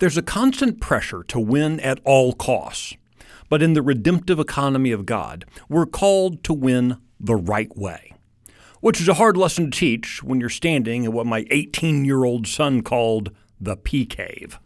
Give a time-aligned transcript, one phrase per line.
[0.00, 2.96] There's a constant pressure to win at all costs.
[3.50, 8.14] But in the redemptive economy of God, we're called to win the right way.
[8.80, 12.24] Which is a hard lesson to teach when you're standing in what my 18 year
[12.24, 14.58] old son called the Pea Cave.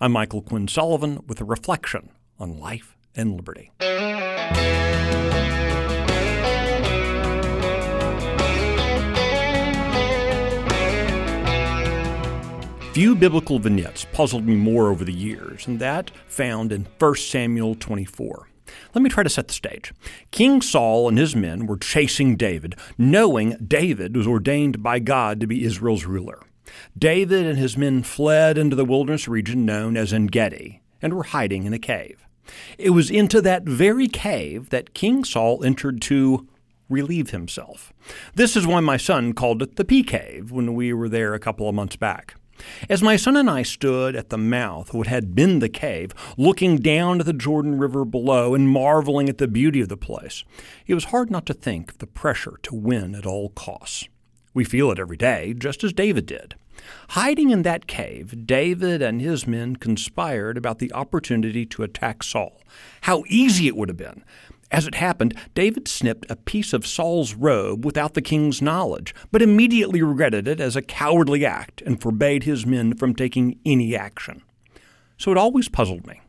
[0.00, 2.10] I'm Michael Quinn Sullivan with a reflection
[2.40, 3.70] on life and liberty.
[12.94, 17.74] Few biblical vignettes puzzled me more over the years, and that found in 1 Samuel
[17.74, 18.48] 24.
[18.94, 19.92] Let me try to set the stage.
[20.30, 25.48] King Saul and his men were chasing David, knowing David was ordained by God to
[25.48, 26.40] be Israel's ruler.
[26.96, 31.24] David and his men fled into the wilderness region known as En Gedi and were
[31.24, 32.24] hiding in a cave.
[32.78, 36.46] It was into that very cave that King Saul entered to
[36.88, 37.92] relieve himself.
[38.36, 41.40] This is why my son called it the Pea Cave when we were there a
[41.40, 42.36] couple of months back.
[42.88, 46.12] As my son and I stood at the mouth of what had been the cave,
[46.36, 50.44] looking down to the Jordan River below and marveling at the beauty of the place,
[50.86, 54.08] it was hard not to think of the pressure to win at all costs.
[54.52, 56.54] We feel it every day, just as David did.
[57.10, 62.60] Hiding in that cave, David and his men conspired about the opportunity to attack Saul.
[63.02, 64.24] How easy it would have been!
[64.74, 69.40] As it happened, David snipped a piece of Saul's robe without the king's knowledge, but
[69.40, 74.42] immediately regretted it as a cowardly act and forbade his men from taking any action.
[75.16, 76.22] So it always puzzled me.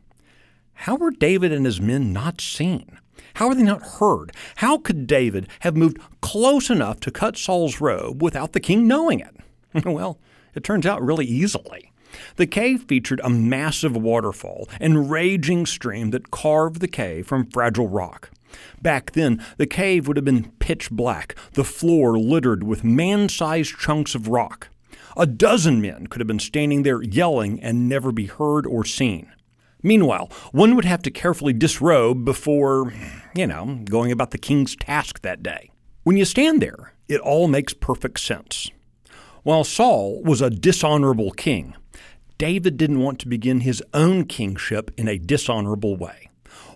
[0.74, 3.00] How were David and his men not seen?
[3.34, 4.30] How were they not heard?
[4.58, 9.18] How could David have moved close enough to cut Saul's robe without the king knowing
[9.18, 9.34] it?
[9.84, 10.20] well,
[10.54, 11.90] it turns out really easily.
[12.36, 17.88] The cave featured a massive waterfall and raging stream that carved the cave from fragile
[17.88, 18.30] rock.
[18.80, 23.78] Back then, the cave would have been pitch black, the floor littered with man sized
[23.78, 24.68] chunks of rock.
[25.16, 29.32] A dozen men could have been standing there yelling and never be heard or seen.
[29.82, 32.92] Meanwhile, one would have to carefully disrobe before,
[33.34, 35.70] you know, going about the king's task that day.
[36.02, 38.70] When you stand there, it all makes perfect sense.
[39.42, 41.74] While Saul was a dishonorable king,
[42.38, 46.28] David didn't want to begin his own kingship in a dishonorable way.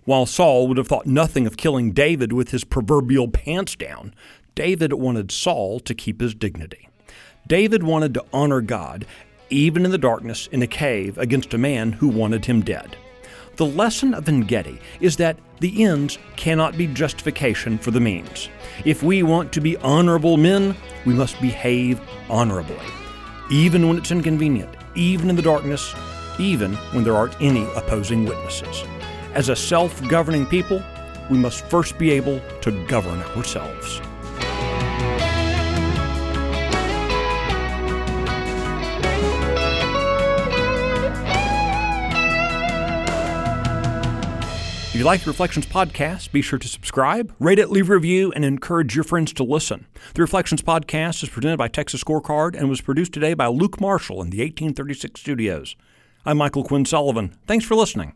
[0.05, 4.15] While Saul would have thought nothing of killing David with his proverbial pants down,
[4.55, 6.89] David wanted Saul to keep his dignity.
[7.47, 9.07] David wanted to honor God,
[9.51, 12.97] even in the darkness in a cave against a man who wanted him dead.
[13.57, 18.49] The lesson of Engedi is that the ends cannot be justification for the means.
[18.87, 22.01] If we want to be honorable men, we must behave
[22.31, 22.81] honorably,
[23.51, 25.95] even when it's inconvenient, even in the darkness,
[26.39, 28.85] even when there aren't any opposing witnesses.
[29.35, 30.83] As a self governing people,
[31.31, 34.01] we must first be able to govern ourselves.
[45.01, 48.45] You like the Reflections podcast, be sure to subscribe, rate it, leave a review, and
[48.45, 49.87] encourage your friends to listen.
[50.13, 54.21] The Reflections podcast is presented by Texas Scorecard and was produced today by Luke Marshall
[54.21, 55.75] in the 1836 studios.
[56.27, 57.35] I'm Michael Quinn Sullivan.
[57.47, 58.13] Thanks for listening.